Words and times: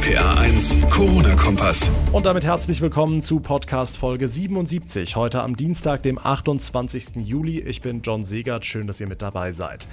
RPA 0.00 0.40
1, 0.40 0.78
Corona-Kompass. 0.88 1.90
Und 2.12 2.24
damit 2.24 2.42
herzlich 2.42 2.80
willkommen 2.80 3.20
zu 3.20 3.38
Podcast 3.38 3.98
Folge 3.98 4.28
77. 4.28 5.14
Heute 5.14 5.42
am 5.42 5.56
Dienstag, 5.56 6.02
dem 6.02 6.18
28. 6.18 7.16
Juli. 7.16 7.60
Ich 7.60 7.82
bin 7.82 8.00
John 8.02 8.24
Segert. 8.24 8.64
Schön, 8.64 8.86
dass 8.86 9.00
ihr 9.00 9.08
mit 9.08 9.20
dabei 9.20 9.52
seid. 9.52 9.86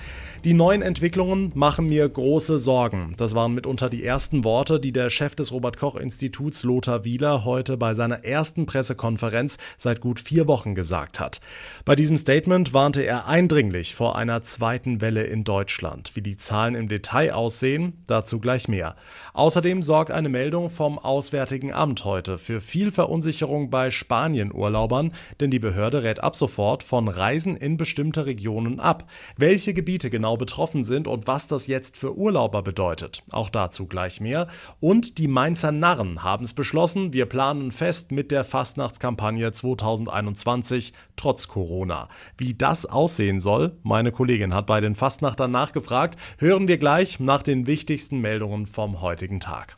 Die 0.46 0.54
neuen 0.54 0.82
Entwicklungen 0.82 1.52
machen 1.56 1.88
mir 1.88 2.08
große 2.08 2.58
Sorgen. 2.58 3.16
Das 3.18 3.36
waren 3.36 3.54
mitunter 3.54 3.90
die 3.90 4.04
ersten 4.04 4.46
Worte, 4.46 4.80
die 4.80 4.94
der 4.94 5.10
Chef 5.10 5.36
des 5.36 5.52
Robert-Koch-Instituts, 5.52 6.64
Lothar 6.64 7.04
Wieler, 7.04 7.44
heute 7.44 7.76
bei 7.76 7.94
seiner 7.94 8.24
ersten 8.24 8.66
Pressekonferenz 8.66 9.58
seit 9.78 10.00
gut 10.00 10.22
vier 10.22 10.48
Wochen 10.48 10.74
gesagt 10.74 11.20
hat. 11.20 11.42
Bei 11.84 11.96
diesem 11.98 12.16
Statement 12.16 12.74
warnte 12.74 13.02
er 13.02 13.28
eindringlich 13.28 13.94
vor 13.94 14.16
einer 14.16 14.42
zweiten 14.42 15.02
Welle 15.02 15.24
in 15.24 15.44
Deutschland. 15.44 16.16
Wie 16.16 16.22
die 16.22 16.38
Zahlen 16.38 16.76
im 16.76 16.88
Detail 16.88 17.34
aussehen, 17.34 18.04
dazu 18.08 18.40
gleich 18.40 18.70
mehr. 18.70 18.96
Außerdem 19.34 19.82
sorgt 19.82 19.97
eine 20.06 20.30
Meldung 20.30 20.70
vom 20.70 21.00
Auswärtigen 21.00 21.74
Amt 21.74 22.06
heute 22.06 22.38
für 22.38 22.62
viel 22.62 22.92
Verunsicherung 22.92 23.72
bei 23.72 23.90
Spanien-Urlaubern, 23.90 25.12
denn 25.40 25.50
die 25.50 25.58
Behörde 25.58 26.04
rät 26.04 26.22
ab 26.22 26.36
sofort 26.36 26.84
von 26.84 27.08
Reisen 27.08 27.58
in 27.58 27.78
bestimmte 27.78 28.28
Regionen 28.28 28.80
ab. 28.80 29.10
Welche 29.38 29.74
Gebiete 29.74 30.12
genau 30.12 30.38
betroffen 30.38 30.84
sind 30.84 31.08
und 31.08 31.26
was 31.26 31.48
das 31.48 31.66
jetzt 31.66 31.98
für 31.98 32.16
Urlauber 32.16 32.62
bedeutet, 32.62 33.24
auch 33.32 33.50
dazu 33.50 33.88
gleich 33.88 34.22
mehr. 34.22 34.46
Und 34.80 35.18
die 35.18 35.28
Mainzer 35.28 35.72
Narren 35.72 36.24
haben 36.24 36.46
es 36.46 36.54
beschlossen, 36.54 37.12
wir 37.12 37.26
planen 37.26 37.72
fest 37.72 38.12
mit 38.12 38.30
der 38.30 38.46
Fastnachtskampagne 38.46 39.52
2021 39.52 40.94
trotz 41.16 41.48
Corona. 41.48 42.08
Wie 42.38 42.54
das 42.54 42.86
aussehen 42.86 43.40
soll, 43.40 43.76
meine 43.82 44.12
Kollegin 44.12 44.54
hat 44.54 44.68
bei 44.68 44.80
den 44.80 44.94
Fastnachtern 44.94 45.50
nachgefragt, 45.50 46.20
hören 46.38 46.68
wir 46.68 46.78
gleich 46.78 47.20
nach 47.20 47.42
den 47.42 47.66
wichtigsten 47.66 48.20
Meldungen 48.20 48.68
vom 48.68 49.02
heutigen 49.02 49.40
Tag. 49.40 49.76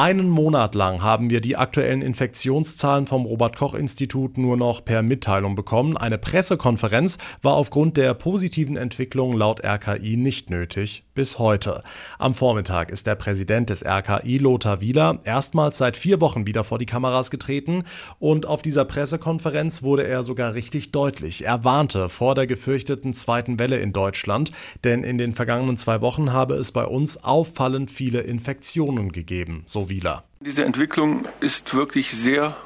Einen 0.00 0.30
Monat 0.30 0.76
lang 0.76 1.02
haben 1.02 1.28
wir 1.28 1.40
die 1.40 1.56
aktuellen 1.56 2.02
Infektionszahlen 2.02 3.08
vom 3.08 3.26
Robert 3.26 3.56
Koch 3.56 3.74
Institut 3.74 4.38
nur 4.38 4.56
noch 4.56 4.84
per 4.84 5.02
Mitteilung 5.02 5.56
bekommen. 5.56 5.96
Eine 5.96 6.18
Pressekonferenz 6.18 7.18
war 7.42 7.54
aufgrund 7.54 7.96
der 7.96 8.14
positiven 8.14 8.76
Entwicklung 8.76 9.32
laut 9.32 9.64
RKI 9.64 10.16
nicht 10.16 10.50
nötig 10.50 11.02
bis 11.14 11.40
heute. 11.40 11.82
Am 12.20 12.32
Vormittag 12.32 12.92
ist 12.92 13.08
der 13.08 13.16
Präsident 13.16 13.70
des 13.70 13.84
RKI 13.84 14.38
Lothar 14.38 14.80
Wieler 14.80 15.18
erstmals 15.24 15.78
seit 15.78 15.96
vier 15.96 16.20
Wochen 16.20 16.46
wieder 16.46 16.62
vor 16.62 16.78
die 16.78 16.86
Kameras 16.86 17.32
getreten 17.32 17.82
und 18.20 18.46
auf 18.46 18.62
dieser 18.62 18.84
Pressekonferenz 18.84 19.82
wurde 19.82 20.06
er 20.06 20.22
sogar 20.22 20.54
richtig 20.54 20.92
deutlich. 20.92 21.44
Er 21.44 21.64
warnte 21.64 22.08
vor 22.08 22.36
der 22.36 22.46
gefürchteten 22.46 23.14
zweiten 23.14 23.58
Welle 23.58 23.78
in 23.78 23.92
Deutschland, 23.92 24.52
denn 24.84 25.02
in 25.02 25.18
den 25.18 25.34
vergangenen 25.34 25.76
zwei 25.76 26.00
Wochen 26.02 26.32
habe 26.32 26.54
es 26.54 26.70
bei 26.70 26.84
uns 26.84 27.16
auffallend 27.24 27.90
viele 27.90 28.20
Infektionen 28.20 29.10
gegeben, 29.10 29.64
so 29.66 29.87
Wieler. 29.88 30.24
Diese 30.40 30.64
Entwicklung 30.64 31.26
ist 31.40 31.74
wirklich 31.74 32.12
sehr 32.12 32.56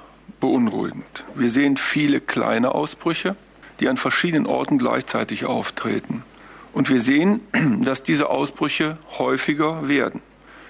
beunruhigend. 0.41 1.25
Wir 1.34 1.51
sehen 1.51 1.77
viele 1.77 2.20
kleine 2.20 2.75
Ausbrüche, 2.75 3.37
die 3.81 3.89
an 3.89 3.97
verschiedenen 3.97 4.47
Orten 4.47 4.78
gleichzeitig 4.78 5.45
auftreten. 5.45 6.23
Und 6.73 6.91
wir 6.91 7.00
sehen, 7.00 7.41
dass 7.83 8.03
diese 8.03 8.28
Ausbrüche 8.28 8.98
häufiger 9.19 9.89
werden. 9.89 10.20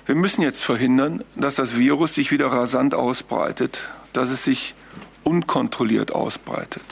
Wir 0.07 0.15
müssen 0.15 0.43
jetzt 0.43 0.65
verhindern, 0.65 1.23
dass 1.37 1.55
das 1.55 1.79
Virus 1.79 2.15
sich 2.15 2.33
wieder 2.33 2.49
rasant 2.49 2.95
ausbreitet, 2.95 3.89
dass 4.13 4.31
es 4.31 4.45
sich 4.45 4.75
unkontrolliert 5.23 6.13
ausbreitet. 6.13 6.83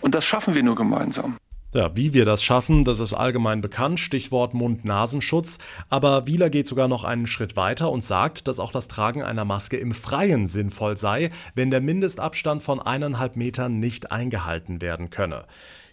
Und 0.00 0.14
das 0.14 0.24
schaffen 0.24 0.54
wir 0.54 0.62
nur 0.62 0.76
gemeinsam. 0.76 1.36
Ja, 1.72 1.94
wie 1.94 2.12
wir 2.14 2.24
das 2.24 2.42
schaffen, 2.42 2.82
das 2.82 2.98
ist 2.98 3.14
allgemein 3.14 3.60
bekannt, 3.60 4.00
Stichwort 4.00 4.54
Mund-Nasenschutz. 4.54 5.58
Aber 5.88 6.26
Wieler 6.26 6.50
geht 6.50 6.66
sogar 6.66 6.88
noch 6.88 7.04
einen 7.04 7.28
Schritt 7.28 7.54
weiter 7.54 7.92
und 7.92 8.02
sagt, 8.02 8.48
dass 8.48 8.58
auch 8.58 8.72
das 8.72 8.88
Tragen 8.88 9.22
einer 9.22 9.44
Maske 9.44 9.76
im 9.76 9.92
Freien 9.92 10.48
sinnvoll 10.48 10.96
sei, 10.96 11.30
wenn 11.54 11.70
der 11.70 11.80
Mindestabstand 11.80 12.64
von 12.64 12.80
eineinhalb 12.80 13.36
Metern 13.36 13.78
nicht 13.78 14.10
eingehalten 14.10 14.82
werden 14.82 15.10
könne. 15.10 15.44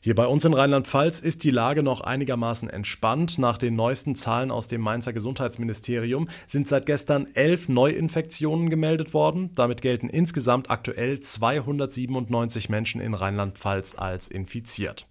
Hier 0.01 0.15
bei 0.15 0.25
uns 0.25 0.45
in 0.45 0.55
Rheinland-Pfalz 0.55 1.19
ist 1.19 1.43
die 1.43 1.51
Lage 1.51 1.83
noch 1.83 2.01
einigermaßen 2.01 2.71
entspannt. 2.71 3.38
Nach 3.38 3.59
den 3.59 3.75
neuesten 3.75 4.15
Zahlen 4.15 4.49
aus 4.49 4.67
dem 4.67 4.81
Mainzer 4.81 5.13
Gesundheitsministerium 5.13 6.27
sind 6.47 6.67
seit 6.67 6.88
gestern 6.88 7.27
elf 7.35 7.69
Neuinfektionen 7.69 8.71
gemeldet 8.71 9.13
worden. 9.13 9.51
Damit 9.53 9.83
gelten 9.83 10.09
insgesamt 10.09 10.71
aktuell 10.71 11.19
297 11.19 12.67
Menschen 12.67 12.99
in 12.99 13.13
Rheinland-Pfalz 13.13 13.94
als 13.95 14.27
infiziert. 14.27 15.05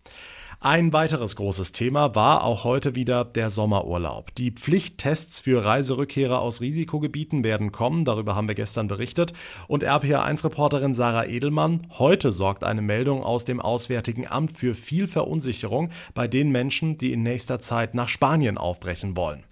Ein 0.69 0.93
weiteres 0.93 1.37
großes 1.37 1.71
Thema 1.71 2.17
war 2.17 2.43
auch 2.43 2.65
heute 2.65 2.97
wieder 2.97 3.25
der 3.25 3.51
Sommerurlaub. 3.51 4.35
Die 4.35 4.51
Pflichttests 4.51 5.39
für 5.39 5.65
Reiserückkehrer 5.65 6.41
aus 6.41 6.61
Risikogebieten 6.61 7.45
werden 7.45 7.71
kommen, 7.71 8.05
darüber 8.05 8.35
haben 8.35 8.49
wir 8.49 8.57
gestern 8.57 8.89
berichtet. 8.89 9.33
Und 9.69 9.85
RPA1-Reporterin 9.85 10.93
Sarah 10.93 11.27
Edelmann, 11.27 11.87
heute 12.01 12.33
sorgt 12.33 12.65
eine 12.65 12.83
Meldung 12.83 13.23
aus 13.23 13.45
dem 13.45 13.61
Auswärtigen 13.61 14.27
Amt 14.27 14.59
für 14.59 14.75
viel 14.75 15.07
Verunsicherung 15.07 15.91
bei 16.15 16.27
den 16.27 16.51
Menschen, 16.51 16.99
die 16.99 17.13
in 17.13 17.23
nächster 17.23 17.61
Zeit 17.61 17.95
nach 17.95 18.09
Spanien 18.09 18.59
aufbrechen 18.59 19.17
wollen. 19.17 19.45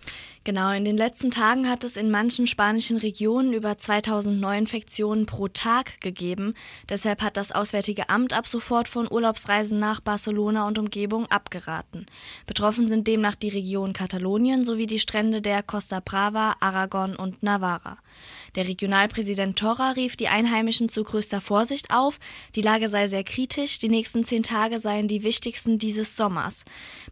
Genau, 0.47 0.72
in 0.72 0.84
den 0.84 0.99
letzten 0.99 1.31
Tagen 1.31 1.71
hat 1.71 1.84
es 1.84 1.97
in 1.97 2.10
manchen 2.10 2.47
spanischen 2.47 2.99
Regionen 2.99 3.55
über 3.55 3.78
2000 3.78 4.38
Neuinfektionen 4.38 5.25
pro 5.25 5.49
Tag 5.49 6.03
gegeben. 6.03 6.53
Deshalb 6.91 7.22
hat 7.22 7.38
das 7.38 7.50
Auswärtige 7.50 8.10
Amt 8.10 8.34
ab 8.34 8.47
sofort 8.47 8.91
von 8.91 9.10
Urlaubsreisen 9.10 9.78
nach 9.78 10.03
Barcelona 10.03 10.69
und 10.69 10.78
Umgebung 10.78 11.25
abgeraten. 11.31 12.05
Betroffen 12.47 12.88
sind 12.88 13.09
demnach 13.09 13.37
die 13.37 13.49
Region 13.49 13.94
Katalonien 13.94 14.65
sowie 14.65 14.84
die 14.84 14.99
Strände 14.99 15.41
der 15.41 15.62
Costa 15.62 16.00
Brava, 16.05 16.56
Aragon 16.61 17.16
und 17.16 17.43
Navarra. 17.43 17.97
Der 18.55 18.69
Regionalpräsident 18.69 19.59
Torra 19.59 19.93
rief 19.93 20.15
die 20.15 20.28
Einheimischen 20.28 20.91
zu 20.91 21.03
größter 21.05 21.41
Vorsicht 21.41 21.91
auf. 21.91 22.21
Die 22.55 22.61
Lage 22.61 22.91
sei 22.91 23.06
sehr 23.06 23.25
kritisch. 23.25 23.78
Die 23.78 23.88
nächsten 23.88 24.25
zehn 24.25 24.43
Tage 24.43 24.78
seien 24.78 25.09
die 25.09 25.22
wichtigsten 25.22 25.78
dieses 25.78 26.16
Sommers. 26.16 26.65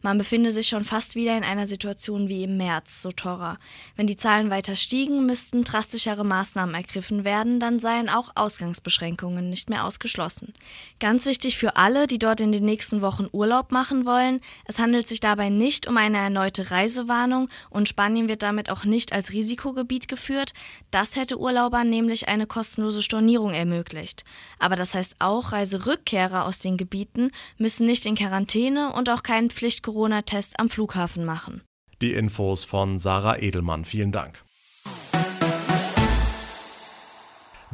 Man 0.02 0.18
befinde 0.18 0.52
sich 0.52 0.68
schon 0.68 0.84
fast 0.84 1.14
wieder 1.14 1.36
in 1.36 1.44
einer 1.44 1.66
Situation 1.66 2.28
wie 2.28 2.44
im 2.44 2.58
März, 2.58 3.02
so 3.02 3.10
Torra. 3.22 3.58
Wenn 3.94 4.08
die 4.08 4.16
Zahlen 4.16 4.50
weiter 4.50 4.74
stiegen, 4.74 5.26
müssten 5.26 5.62
drastischere 5.62 6.24
Maßnahmen 6.24 6.74
ergriffen 6.74 7.24
werden, 7.24 7.60
dann 7.60 7.78
seien 7.78 8.08
auch 8.08 8.32
Ausgangsbeschränkungen 8.34 9.48
nicht 9.48 9.70
mehr 9.70 9.84
ausgeschlossen. 9.84 10.54
Ganz 10.98 11.24
wichtig 11.24 11.56
für 11.56 11.76
alle, 11.76 12.08
die 12.08 12.18
dort 12.18 12.40
in 12.40 12.50
den 12.50 12.64
nächsten 12.64 13.00
Wochen 13.00 13.28
Urlaub 13.30 13.70
machen 13.70 14.04
wollen, 14.04 14.40
es 14.64 14.80
handelt 14.80 15.06
sich 15.06 15.20
dabei 15.20 15.50
nicht 15.50 15.86
um 15.86 15.96
eine 15.96 16.18
erneute 16.18 16.72
Reisewarnung 16.72 17.48
und 17.70 17.88
Spanien 17.88 18.28
wird 18.28 18.42
damit 18.42 18.70
auch 18.70 18.84
nicht 18.84 19.12
als 19.12 19.32
Risikogebiet 19.32 20.08
geführt. 20.08 20.52
Das 20.90 21.14
hätte 21.14 21.38
Urlaubern 21.38 21.88
nämlich 21.88 22.26
eine 22.26 22.46
kostenlose 22.46 23.02
Stornierung 23.02 23.52
ermöglicht. 23.52 24.24
Aber 24.58 24.74
das 24.74 24.94
heißt 24.94 25.16
auch, 25.20 25.52
Reiserückkehrer 25.52 26.44
aus 26.44 26.58
den 26.58 26.76
Gebieten 26.76 27.30
müssen 27.56 27.86
nicht 27.86 28.04
in 28.04 28.16
Quarantäne 28.16 28.92
und 28.92 29.08
auch 29.08 29.22
keinen 29.22 29.50
Pflicht-Corona-Test 29.50 30.58
am 30.58 30.68
Flughafen 30.68 31.24
machen. 31.24 31.62
Die 32.02 32.14
Infos 32.14 32.64
von 32.64 32.98
Sarah 32.98 33.38
Edelmann. 33.38 33.84
Vielen 33.84 34.10
Dank. 34.10 34.42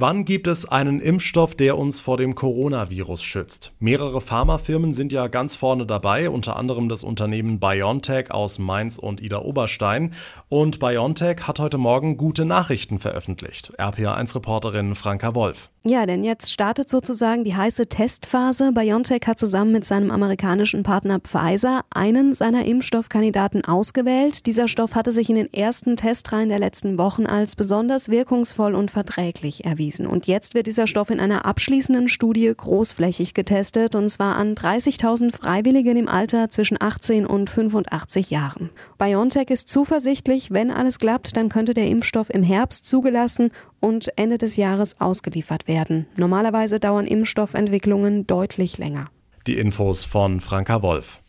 Wann 0.00 0.24
gibt 0.24 0.46
es 0.46 0.64
einen 0.64 1.00
Impfstoff, 1.00 1.56
der 1.56 1.76
uns 1.76 1.98
vor 1.98 2.18
dem 2.18 2.36
Coronavirus 2.36 3.20
schützt? 3.20 3.72
Mehrere 3.80 4.20
Pharmafirmen 4.20 4.94
sind 4.94 5.12
ja 5.12 5.26
ganz 5.26 5.56
vorne 5.56 5.86
dabei, 5.86 6.30
unter 6.30 6.54
anderem 6.54 6.88
das 6.88 7.02
Unternehmen 7.02 7.58
BioNTech 7.58 8.30
aus 8.30 8.60
Mainz 8.60 8.98
und 8.98 9.20
Ida 9.20 9.40
Oberstein. 9.40 10.14
Und 10.48 10.78
BioNTech 10.78 11.48
hat 11.48 11.58
heute 11.58 11.78
Morgen 11.78 12.16
gute 12.16 12.44
Nachrichten 12.44 13.00
veröffentlicht. 13.00 13.72
RPA1-Reporterin 13.76 14.94
Franka 14.94 15.34
Wolf. 15.34 15.68
Ja, 15.84 16.06
denn 16.06 16.22
jetzt 16.22 16.52
startet 16.52 16.88
sozusagen 16.88 17.42
die 17.44 17.56
heiße 17.56 17.88
Testphase. 17.88 18.72
BioNTech 18.72 19.22
hat 19.26 19.38
zusammen 19.38 19.72
mit 19.72 19.84
seinem 19.84 20.12
amerikanischen 20.12 20.84
Partner 20.84 21.18
Pfizer 21.18 21.84
einen 21.90 22.34
seiner 22.34 22.66
Impfstoffkandidaten 22.66 23.64
ausgewählt. 23.64 24.46
Dieser 24.46 24.68
Stoff 24.68 24.94
hatte 24.94 25.10
sich 25.10 25.28
in 25.28 25.36
den 25.36 25.52
ersten 25.52 25.96
Testreihen 25.96 26.50
der 26.50 26.58
letzten 26.60 26.98
Wochen 26.98 27.26
als 27.26 27.56
besonders 27.56 28.10
wirkungsvoll 28.10 28.74
und 28.76 28.90
verträglich 28.92 29.64
erwiesen. 29.64 29.87
Und 30.06 30.26
jetzt 30.26 30.54
wird 30.54 30.66
dieser 30.66 30.86
Stoff 30.86 31.10
in 31.10 31.20
einer 31.20 31.44
abschließenden 31.46 32.08
Studie 32.08 32.52
großflächig 32.54 33.34
getestet, 33.34 33.94
und 33.94 34.10
zwar 34.10 34.36
an 34.36 34.54
30.000 34.54 35.32
Freiwilligen 35.32 35.96
im 35.96 36.08
Alter 36.08 36.50
zwischen 36.50 36.80
18 36.80 37.26
und 37.26 37.50
85 37.50 38.30
Jahren. 38.30 38.70
BioNTech 38.98 39.50
ist 39.50 39.68
zuversichtlich, 39.68 40.50
wenn 40.50 40.70
alles 40.70 40.98
klappt, 40.98 41.36
dann 41.36 41.48
könnte 41.48 41.74
der 41.74 41.88
Impfstoff 41.88 42.30
im 42.30 42.42
Herbst 42.42 42.86
zugelassen 42.86 43.50
und 43.80 44.08
Ende 44.16 44.38
des 44.38 44.56
Jahres 44.56 45.00
ausgeliefert 45.00 45.68
werden. 45.68 46.06
Normalerweise 46.16 46.80
dauern 46.80 47.06
Impfstoffentwicklungen 47.06 48.26
deutlich 48.26 48.78
länger. 48.78 49.06
Die 49.46 49.58
Infos 49.58 50.04
von 50.04 50.40
Franka 50.40 50.82
Wolf. 50.82 51.20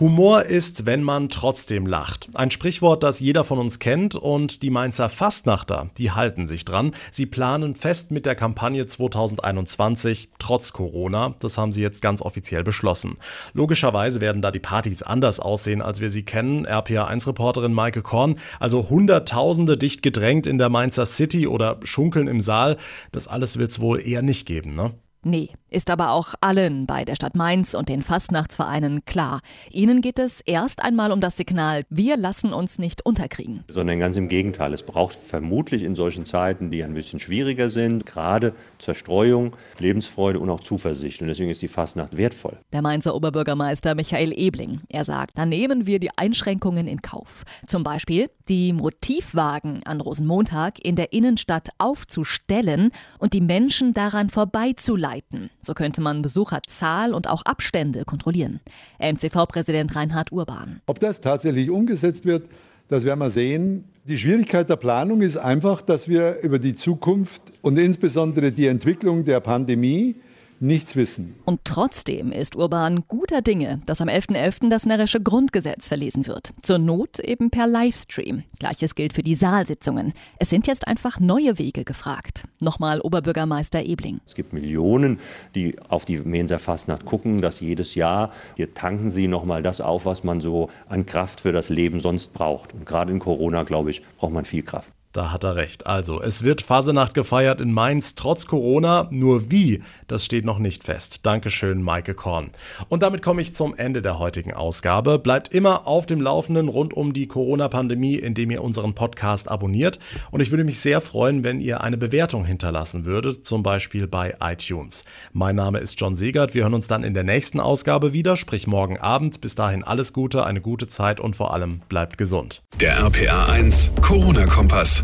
Humor 0.00 0.44
ist, 0.44 0.86
wenn 0.86 1.02
man 1.02 1.28
trotzdem 1.28 1.84
lacht. 1.84 2.30
Ein 2.34 2.50
Sprichwort, 2.50 3.02
das 3.02 3.20
jeder 3.20 3.44
von 3.44 3.58
uns 3.58 3.78
kennt 3.80 4.14
und 4.14 4.62
die 4.62 4.70
Mainzer 4.70 5.10
Fastnachter, 5.10 5.90
die 5.98 6.10
halten 6.10 6.48
sich 6.48 6.64
dran. 6.64 6.94
Sie 7.12 7.26
planen 7.26 7.74
fest 7.74 8.10
mit 8.10 8.24
der 8.24 8.34
Kampagne 8.34 8.86
2021 8.86 10.30
trotz 10.38 10.72
Corona. 10.72 11.34
Das 11.40 11.58
haben 11.58 11.70
sie 11.70 11.82
jetzt 11.82 12.00
ganz 12.00 12.22
offiziell 12.22 12.64
beschlossen. 12.64 13.18
Logischerweise 13.52 14.22
werden 14.22 14.40
da 14.40 14.50
die 14.50 14.58
Partys 14.58 15.02
anders 15.02 15.38
aussehen, 15.38 15.82
als 15.82 16.00
wir 16.00 16.08
sie 16.08 16.22
kennen. 16.22 16.66
RPA1-Reporterin 16.66 17.74
Maike 17.74 18.00
Korn, 18.00 18.38
also 18.58 18.88
Hunderttausende 18.88 19.76
dicht 19.76 20.02
gedrängt 20.02 20.46
in 20.46 20.56
der 20.56 20.70
Mainzer 20.70 21.04
City 21.04 21.46
oder 21.46 21.78
Schunkeln 21.84 22.26
im 22.26 22.40
Saal. 22.40 22.78
Das 23.12 23.28
alles 23.28 23.58
wird 23.58 23.72
es 23.72 23.80
wohl 23.82 24.00
eher 24.00 24.22
nicht 24.22 24.46
geben, 24.46 24.74
ne? 24.74 24.94
Nee, 25.22 25.50
ist 25.68 25.90
aber 25.90 26.12
auch 26.12 26.32
allen 26.40 26.86
bei 26.86 27.04
der 27.04 27.14
Stadt 27.14 27.34
Mainz 27.34 27.74
und 27.74 27.90
den 27.90 28.02
Fastnachtsvereinen 28.02 29.04
klar. 29.04 29.40
Ihnen 29.70 30.00
geht 30.00 30.18
es 30.18 30.40
erst 30.40 30.82
einmal 30.82 31.12
um 31.12 31.20
das 31.20 31.36
Signal, 31.36 31.84
wir 31.90 32.16
lassen 32.16 32.54
uns 32.54 32.78
nicht 32.78 33.04
unterkriegen. 33.04 33.62
Sondern 33.68 34.00
ganz 34.00 34.16
im 34.16 34.28
Gegenteil. 34.28 34.72
Es 34.72 34.82
braucht 34.82 35.14
vermutlich 35.14 35.82
in 35.82 35.94
solchen 35.94 36.24
Zeiten, 36.24 36.70
die 36.70 36.82
ein 36.82 36.94
bisschen 36.94 37.18
schwieriger 37.18 37.68
sind, 37.68 38.06
gerade 38.06 38.54
Zerstreuung, 38.78 39.54
Lebensfreude 39.78 40.40
und 40.40 40.48
auch 40.48 40.60
Zuversicht. 40.60 41.20
Und 41.20 41.28
deswegen 41.28 41.50
ist 41.50 41.60
die 41.60 41.68
Fastnacht 41.68 42.16
wertvoll. 42.16 42.56
Der 42.72 42.80
Mainzer 42.80 43.14
Oberbürgermeister 43.14 43.94
Michael 43.94 44.32
Ebling. 44.32 44.80
Er 44.88 45.04
sagt, 45.04 45.36
dann 45.36 45.50
nehmen 45.50 45.86
wir 45.86 45.98
die 45.98 46.16
Einschränkungen 46.16 46.86
in 46.86 47.02
Kauf. 47.02 47.44
Zum 47.66 47.84
Beispiel 47.84 48.30
die 48.48 48.72
Motivwagen 48.72 49.82
an 49.84 50.00
Rosenmontag 50.00 50.82
in 50.82 50.96
der 50.96 51.12
Innenstadt 51.12 51.68
aufzustellen 51.76 52.90
und 53.18 53.34
die 53.34 53.42
Menschen 53.42 53.92
daran 53.92 54.30
vorbeizuleiten 54.30 55.09
leiten. 55.10 55.50
So 55.60 55.74
könnte 55.74 56.00
man 56.00 56.22
Besucherzahl 56.22 57.12
und 57.12 57.28
auch 57.28 57.42
Abstände 57.42 58.04
kontrollieren. 58.04 58.60
MCV-Präsident 58.98 59.94
Reinhard 59.94 60.32
Urban. 60.32 60.80
Ob 60.86 61.00
das 61.00 61.20
tatsächlich 61.20 61.70
umgesetzt 61.70 62.24
wird, 62.24 62.48
das 62.88 63.04
werden 63.04 63.20
wir 63.20 63.30
sehen. 63.30 63.84
Die 64.04 64.18
Schwierigkeit 64.18 64.68
der 64.68 64.76
Planung 64.76 65.22
ist 65.22 65.36
einfach, 65.36 65.82
dass 65.82 66.08
wir 66.08 66.40
über 66.40 66.58
die 66.58 66.74
Zukunft 66.74 67.42
und 67.62 67.78
insbesondere 67.78 68.50
die 68.50 68.66
Entwicklung 68.66 69.24
der 69.24 69.40
Pandemie 69.40 70.16
nichts 70.60 70.96
wissen. 70.96 71.36
Und 71.44 71.60
trotzdem 71.64 72.32
ist 72.32 72.56
Urban 72.56 73.04
guter 73.08 73.42
Dinge, 73.42 73.80
dass 73.86 74.00
am 74.00 74.08
11.11. 74.08 74.60
.11. 74.60 74.68
das 74.68 74.86
närrische 74.86 75.20
Grundgesetz 75.20 75.88
verlesen 75.88 76.26
wird. 76.26 76.52
Zur 76.62 76.78
Not 76.78 77.18
eben 77.18 77.50
per 77.50 77.66
Livestream. 77.66 78.44
Gleiches 78.58 78.94
gilt 78.94 79.12
für 79.12 79.22
die 79.22 79.34
Saalsitzungen. 79.34 80.12
Es 80.38 80.50
sind 80.50 80.66
jetzt 80.66 80.86
einfach 80.86 81.18
neue 81.18 81.58
Wege 81.58 81.84
gefragt. 81.84 82.44
Nochmal 82.60 83.00
Oberbürgermeister 83.00 83.82
Ebling. 83.84 84.20
Es 84.26 84.34
gibt 84.34 84.52
Millionen, 84.52 85.18
die 85.54 85.76
auf 85.88 86.04
die 86.04 86.18
Mensa 86.18 86.58
Fastnacht 86.58 87.04
gucken, 87.04 87.40
dass 87.40 87.60
jedes 87.60 87.94
Jahr 87.94 88.32
hier 88.56 88.74
tanken 88.74 89.10
sie 89.10 89.28
nochmal 89.28 89.62
das 89.62 89.80
auf, 89.80 90.06
was 90.06 90.24
man 90.24 90.40
so 90.40 90.70
an 90.88 91.06
Kraft 91.06 91.40
für 91.40 91.52
das 91.52 91.68
Leben 91.68 92.00
sonst 92.00 92.32
braucht. 92.32 92.74
Und 92.74 92.86
gerade 92.86 93.12
in 93.12 93.18
Corona, 93.18 93.62
glaube 93.62 93.90
ich, 93.90 94.02
braucht 94.18 94.32
man 94.32 94.44
viel 94.44 94.62
Kraft. 94.62 94.92
Da 95.12 95.32
hat 95.32 95.42
er 95.42 95.56
recht. 95.56 95.86
Also, 95.86 96.22
es 96.22 96.44
wird 96.44 96.62
Fasenacht 96.62 97.14
gefeiert 97.14 97.60
in 97.60 97.72
Mainz 97.72 98.14
trotz 98.14 98.46
Corona. 98.46 99.08
Nur 99.10 99.50
wie, 99.50 99.82
das 100.06 100.24
steht 100.24 100.44
noch 100.44 100.60
nicht 100.60 100.84
fest. 100.84 101.26
Dankeschön, 101.26 101.82
Maike 101.82 102.14
Korn. 102.14 102.50
Und 102.88 103.02
damit 103.02 103.20
komme 103.20 103.42
ich 103.42 103.52
zum 103.52 103.74
Ende 103.74 104.02
der 104.02 104.20
heutigen 104.20 104.54
Ausgabe. 104.54 105.18
Bleibt 105.18 105.52
immer 105.52 105.88
auf 105.88 106.06
dem 106.06 106.20
Laufenden 106.20 106.68
rund 106.68 106.94
um 106.94 107.12
die 107.12 107.26
Corona-Pandemie, 107.26 108.16
indem 108.16 108.52
ihr 108.52 108.62
unseren 108.62 108.94
Podcast 108.94 109.50
abonniert. 109.50 109.98
Und 110.30 110.42
ich 110.42 110.52
würde 110.52 110.62
mich 110.62 110.78
sehr 110.78 111.00
freuen, 111.00 111.42
wenn 111.42 111.58
ihr 111.58 111.80
eine 111.80 111.96
Bewertung 111.96 112.44
hinterlassen 112.44 113.04
würdet, 113.04 113.44
zum 113.44 113.64
Beispiel 113.64 114.06
bei 114.06 114.36
iTunes. 114.40 115.04
Mein 115.32 115.56
Name 115.56 115.80
ist 115.80 116.00
John 116.00 116.14
Segert. 116.14 116.54
Wir 116.54 116.62
hören 116.62 116.74
uns 116.74 116.86
dann 116.86 117.02
in 117.02 117.14
der 117.14 117.24
nächsten 117.24 117.58
Ausgabe 117.58 118.12
wieder, 118.12 118.36
sprich 118.36 118.68
morgen 118.68 118.96
Abend. 118.96 119.40
Bis 119.40 119.56
dahin 119.56 119.82
alles 119.82 120.12
Gute, 120.12 120.46
eine 120.46 120.60
gute 120.60 120.86
Zeit 120.86 121.18
und 121.18 121.34
vor 121.34 121.52
allem 121.52 121.80
bleibt 121.88 122.16
gesund. 122.16 122.62
Der 122.80 122.96
RPA 122.98 123.46
1 123.46 123.90
Corona-Kompass. 124.00 125.00